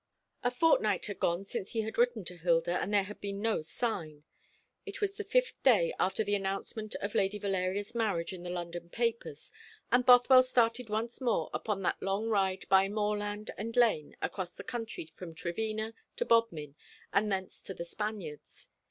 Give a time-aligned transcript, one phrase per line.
[0.43, 3.61] A fortnight had gone since he had written to Hilda, and there had been no
[3.61, 4.23] sign.
[4.83, 8.89] It was the fifth day after the announcement of Lady Valeria's marriage in the London
[8.89, 9.51] papers,
[9.91, 15.05] and Bothwell started once more upon that long ride by moorland and lane, across country
[15.05, 16.73] from Trevena to Bodmin,
[17.13, 18.69] and thence to The Spaniards.